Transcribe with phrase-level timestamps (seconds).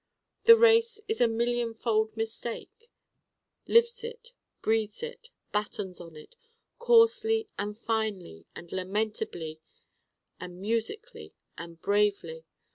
[0.45, 2.89] The race is a millionfold Mistake:
[3.67, 6.35] lives it, breathes it, battens on it
[6.79, 9.59] coarsely and finely and lamentably
[10.39, 12.45] and musically and bravely.